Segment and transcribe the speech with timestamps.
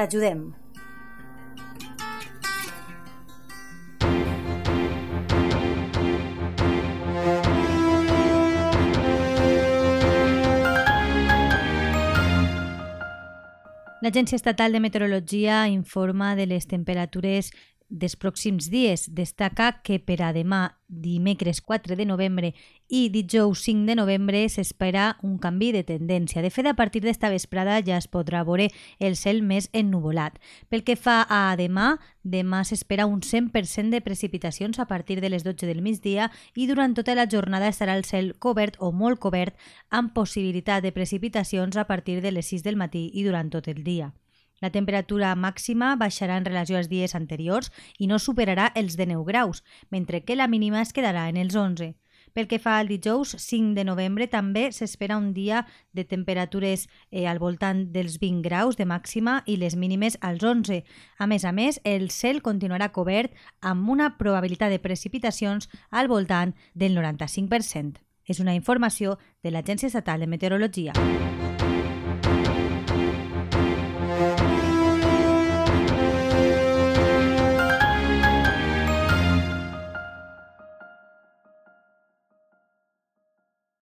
[0.00, 0.54] T'ajudem.
[14.00, 17.52] L'Agència Estatal de Meteorologia informa de les temperatures
[17.90, 19.08] dels pròxims dies.
[19.12, 22.52] Destaca que per a demà, dimecres 4 de novembre
[22.88, 26.42] i dijous 5 de novembre s'espera un canvi de tendència.
[26.42, 30.38] De fet, a partir d'esta vesprada ja es podrà veure el cel més ennuvolat.
[30.70, 35.44] Pel que fa a demà, demà s'espera un 100% de precipitacions a partir de les
[35.44, 39.54] 12 del migdia i durant tota la jornada estarà el cel cobert o molt cobert
[39.90, 43.84] amb possibilitat de precipitacions a partir de les 6 del matí i durant tot el
[43.84, 44.14] dia.
[44.60, 49.24] La temperatura màxima baixarà en relació als dies anteriors i no superarà els de 9
[49.26, 51.94] graus, mentre que la mínima es quedarà en els 11.
[52.32, 57.26] Pel que fa al dijous 5 de novembre, també s'espera un dia de temperatures eh,
[57.26, 60.84] al voltant dels 20 graus de màxima i les mínimes als 11.
[61.18, 66.54] A més a més, el cel continuarà cobert amb una probabilitat de precipitacions al voltant
[66.74, 67.98] del 95%.
[68.30, 70.94] És una informació de l'Agència Estatal de Meteorologia.